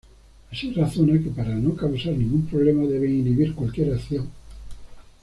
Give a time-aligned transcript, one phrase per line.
[0.51, 4.31] Así razona que para no causar ningún problema, debe inhibir cualquier acción.